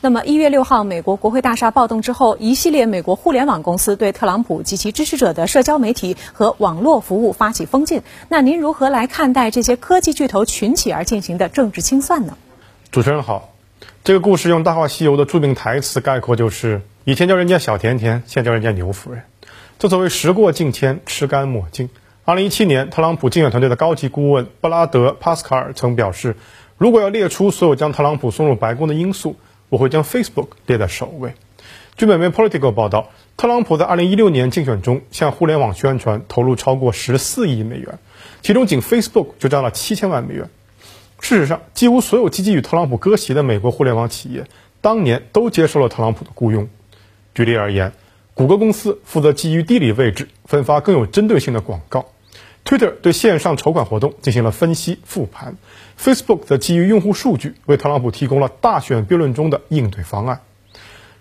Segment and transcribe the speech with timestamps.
[0.00, 8.02] 那么一月六号，美国国会大厦暴动之后，一系列美国互联网公司对特朗普及其支持者的社交媒体和网络服务发起封禁。
[8.28, 12.38] 那您如何来看待这些科技巨头群起而进行的政治清算呢？
[12.92, 13.50] 主持人好，
[14.04, 19.24] 这个故事用《大话西游》的著名台词概括就是：以前叫人家小甜甜，现在叫人家牛夫人。
[19.80, 21.90] 正所谓时过境迁，吃干抹净。
[22.24, 26.36] 二零一七年，特朗普竞选团队的高级顾问布拉德·帕斯卡尔曾表示。
[26.76, 29.34] 如果要列出所有将特朗普送入白宫的因素，
[29.68, 31.34] 我会将 Facebook 列在首位。
[31.96, 37.98] 据美媒 Political 报道，特朗普在2016年竞选中向互联网宣传投入超过14亿美元，
[38.40, 40.48] 其中仅 Facebook 就占了7000万美元。
[41.20, 44.46] 事实上，几乎所有积极与特朗普割席的美国互联网企业，
[44.80, 46.68] 当年都接受了特朗普的雇佣。
[47.34, 47.92] 举例而言，
[48.34, 52.06] 谷歌公司负责基于地理位置分发更有针对性的广告。
[52.68, 55.56] Twitter 对线上筹款活动进行了分析复盘
[55.98, 60.42] ，Facebook 则基于用户数据为特朗普提供了大选辩论中的应对方案。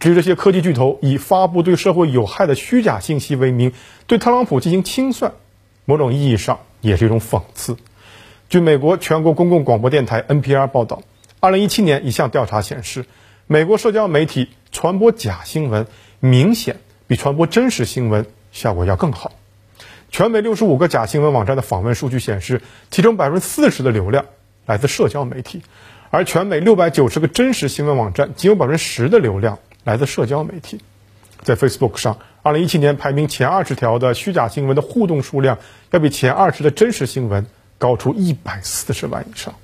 [0.00, 3.72] 至于这些科技巨头以发布对社会有害的虚假信息为名
[4.08, 5.34] 对特朗普进行清算，
[5.84, 7.76] 某种意义上也是一种讽刺。
[8.48, 11.02] 据美国全国公共广播电台 NPR 报道
[11.40, 13.06] ，2017年一项调查显示，
[13.46, 15.86] 美国社交媒体传播假新闻
[16.18, 19.30] 明显比传播真实新闻效果要更好。
[20.10, 24.26] 全美六十五个假新闻网站的访问数据显示，其中百分之四十的流量
[24.66, 25.62] 来自社交媒体，
[26.10, 30.80] 而全美六百九十个真实新闻网站仅有百分之十的流量来自社交媒体。
[31.42, 35.58] 在 Facebook 上，二零一七年排名前二十条的虚假新闻的互动数量，
[35.90, 37.46] 要比前二十的真实新闻
[37.78, 39.54] 高出一百四十万以上。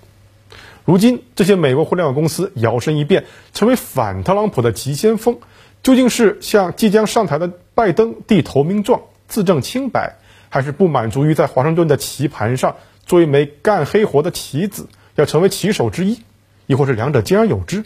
[0.84, 5.38] 如今，这些美国互联网公司摇身一变，成为反特朗普的急先锋，
[5.82, 10.16] 究竟是向即将上台的拜登递投名状，自证清白？
[10.54, 16.22] 还是不满足于在华盛顿的棋盘上做一枚干黑活的棋子，要成为棋手之一，
[16.68, 17.82] 亦或是两者兼而有之，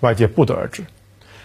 [0.00, 0.82] 外界不得而知。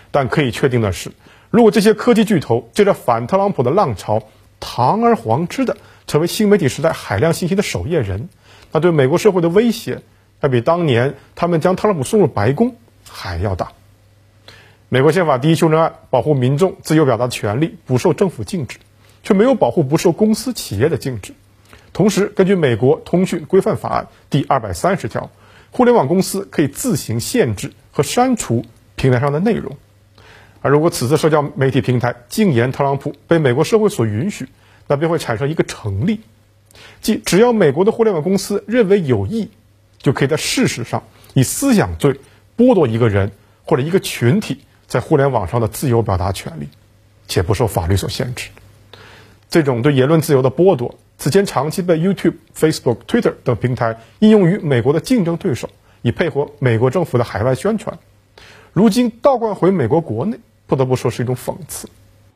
[0.09, 1.11] 但可以确定的是，
[1.51, 4.23] 如果这些科技巨头借着反特朗普的浪潮，
[4.59, 8.29] 堂而皇之的成为新媒体时代海量信息的守夜人，
[8.71, 10.01] 那对美国社会的威胁，
[10.41, 12.75] 要比当年他们将特朗普送入白宫
[13.07, 13.73] 还要大。
[14.89, 18.79] 美国宪法第一修正案保护民众自由表达的权利，不受政府禁止。
[19.23, 21.33] 却没有保护不受公司企业的禁止。
[21.93, 25.31] 同时，根据美国通讯规范法案第二百三十条，
[25.71, 29.77] 互联网公司可以自行限制和删除平台上的内容。
[30.61, 34.47] 而如果此次社交媒体平台禁言特朗普被美国社会所允许，
[34.87, 36.21] 那便会产生一个成立，
[37.01, 39.49] 即只要美国的互联网公司认为有益，
[39.99, 41.03] 就可以在事实上
[41.33, 42.19] 以思想罪
[42.57, 43.31] 剥夺一个人
[43.65, 46.69] 或者一个群体在互联网上的自由表达权利，
[47.27, 48.49] 且不受法律所限制。
[49.53, 55.69] 这种对言论自由的剥夺，此前长期被 YouTube、Facebook、Twitter 等平台应用于美国的竞争对手，
[56.01, 57.99] 以配合美国政府的海外宣传。
[58.73, 61.87] 如今倒灌回美国国内，不得不说是一种讽刺。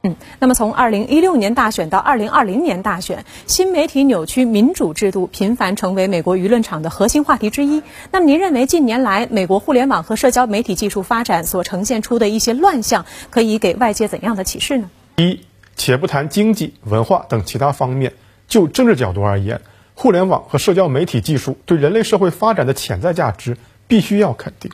[0.04, 7.82] 嗯，那么从二零一六年大选到二零二零年大选，新媒体扭曲民主制度频繁成为美国舆论场的核心话题之一。
[8.12, 14.92] 那么您认为近年来美国互联网和社交媒体技术发展所呈现出的一些乱象，可以给外界怎样的启示呢？
[15.16, 15.40] 一。
[15.78, 18.14] 且不谈经济、文化等其他方面，
[18.48, 19.62] 就政治角度而言，
[19.94, 23.58] 互联网和社交媒体技术对人类社会发展的潜在价值
[23.88, 24.72] 必须要肯定。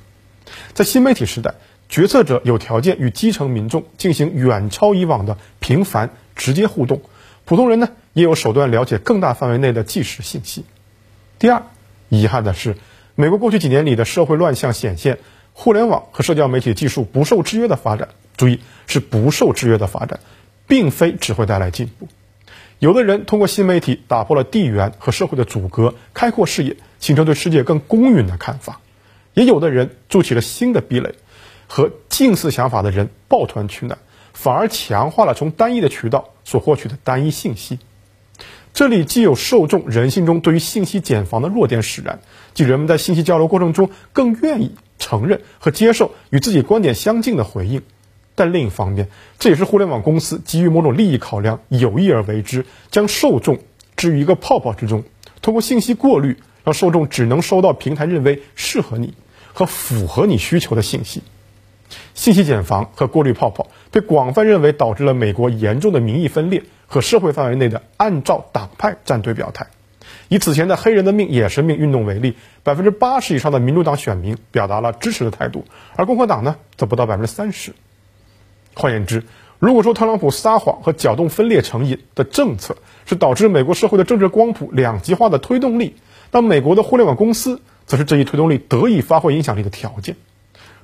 [0.73, 1.55] 在新媒体时代，
[1.89, 7.01] 决策者有条件与基层民众进行远超以往的频繁直接互动，
[7.45, 10.65] 普通人呢也有手段了解更大范围内的即时信息。
[11.37, 11.63] 第二，
[12.09, 12.77] 遗憾的是，
[13.15, 15.19] 美国过去几年里的社会乱象显现，
[15.51, 20.19] 互联网和社交媒体技术不受制约的发展，注意是不受制约的发展。
[20.67, 22.07] 并非只会带来进步。
[22.79, 28.81] 有的人通过新媒体打破了地缘和社会的阻隔，开阔视野，形成对世界更公允的看法；
[29.33, 31.15] 也有的人筑起了新的壁垒，
[31.67, 33.99] 和近似想法的人抱团取暖，
[34.33, 37.79] 反而强化了从单一的渠道所获取的单一信息。
[38.73, 42.19] 这里既有受众人性中对于信息茧房的弱点使然，
[42.53, 47.83] 即人们在信息交流过程中更愿意承认和接受与自己观点相近的回应。
[48.35, 49.09] 但另一方面，
[49.39, 53.59] 这也是互联网公司基于某种利益考量有意而为之，将受众
[53.95, 55.03] 置于一个泡泡之中，
[55.41, 59.13] 通过信息过滤，让受众只能收到平台认为适合你
[59.53, 61.21] 和符合你需求的信息。
[62.15, 69.67] 信息茧房和过滤泡泡被广泛认为导致了美国严重的民意分裂和社会范围内的按照党派站队表态。
[70.27, 75.65] 以此前的黑人的命也是命运动为例，百分之八十以上的民主党选民表达了支持的态度，
[75.95, 77.73] 而共和党呢，则不到百分之三十。
[78.73, 79.23] 换言之，
[79.59, 85.95] 如果说特朗普撒谎和搅动分裂成瘾的政策是导致美国社会的政治光谱两极化的推动力，
[86.31, 90.15] 那美国的互联网公司则是这一推动力得以发挥影响力的条件。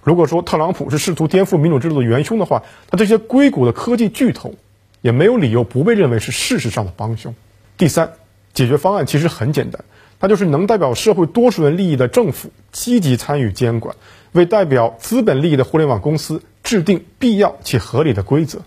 [0.02, 4.56] 如果说特朗普是试图颠覆民主制度的元凶的话，那这些硅谷的科技巨头
[5.02, 7.36] 也没有理由不被认为是事实上的帮凶。
[7.78, 8.14] 第三，
[8.54, 9.84] 解决方案其实很简单，
[10.20, 13.96] 那就是能代表社会多数人利益的政府积极参与监管，
[14.32, 18.62] 为代表资本利益的互联网公司制定必要且合理的规则。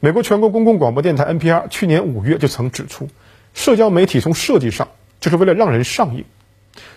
[0.00, 3.10] 美国全国公共广播电台 NPR 去年五月就曾指出，
[3.52, 4.88] 社交媒体从设计上
[5.20, 6.24] 就是为了让人上瘾。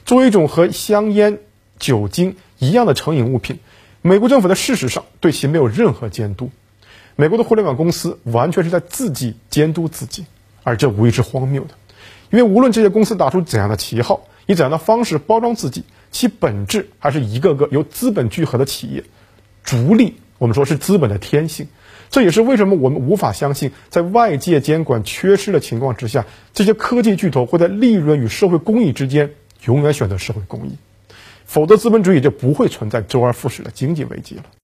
[0.05, 1.39] 作为一种和香烟、
[1.77, 3.59] 酒精一样的成瘾物品，
[4.01, 6.51] 美国政府在事实上对其没有任何监督。
[7.17, 10.25] 美国的互联网公司完全是在自己监督自己，
[10.63, 11.71] 而这无疑是荒谬的。
[12.29, 19.03] 因为无论这些公司打出怎样的旗号，以怎样的方式包装自己，其本质还是一个个由资本聚合的企业。
[19.61, 21.67] 逐利，我们说是资本的天性。
[22.09, 26.25] 这也是为什么我们无法相信，在外界监管缺失的情况之下，
[26.55, 29.29] 这些科技巨头会在利润与社会公益之间
[29.65, 30.71] 永远选择社会公益，
[31.45, 34.45] 否则资本主义就不会存在周而复始的经济危机了。